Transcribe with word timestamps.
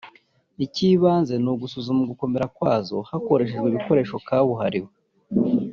icy’ibanze 0.65 1.33
ni 1.43 1.49
ugusuzuma 1.51 1.99
ugukomera 2.03 2.45
kwazo 2.55 2.95
hakoreshejwe 3.09 3.67
ibikoresho 3.69 4.15
kabuhariwe 4.27 4.91